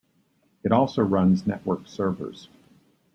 It 0.63 0.71
also 0.71 1.03
runs 1.03 1.45
network 1.45 1.85
servers. 1.87 2.49